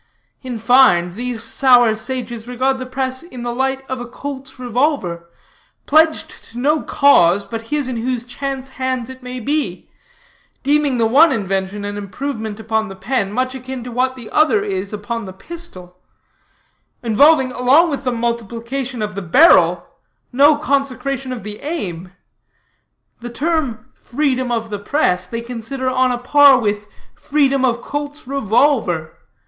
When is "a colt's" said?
4.01-4.57